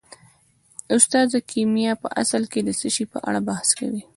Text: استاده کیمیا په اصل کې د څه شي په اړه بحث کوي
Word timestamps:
استاده 0.95 1.37
کیمیا 1.51 1.93
په 2.01 2.07
اصل 2.21 2.43
کې 2.51 2.59
د 2.63 2.69
څه 2.79 2.87
شي 2.95 3.05
په 3.13 3.17
اړه 3.27 3.39
بحث 3.49 3.69
کوي 3.79 4.01